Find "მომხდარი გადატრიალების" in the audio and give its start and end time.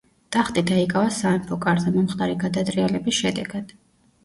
1.99-3.23